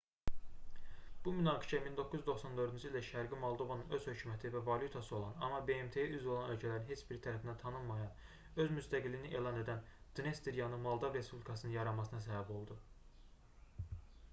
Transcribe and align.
bu 1.25 1.33
münaqişə 1.39 1.79
1994-cü 1.87 2.87
ildə 2.89 3.01
şərqi 3.07 3.39
moldovanın 3.43 3.93
öz 3.97 4.07
hökuməti 4.11 4.51
və 4.55 4.61
valyutası 4.69 5.13
olan 5.19 5.45
amma 5.49 5.59
bmt-yə 5.69 6.07
üzv 6.17 6.31
olan 6.35 6.49
ölkələrin 6.55 6.89
heç 6.93 7.05
biri 7.11 7.21
tərəfindən 7.27 7.61
tanınmayan 7.67 8.59
öz 8.65 8.73
müstəqiliyini 8.81 9.35
elan 9.43 9.61
edən 9.63 9.85
dnestryanı 10.21 10.83
moldav 10.89 11.19
respublikasının 11.21 11.77
yaranmasına 11.79 12.25
səbəb 12.29 12.51
oldu 12.59 12.83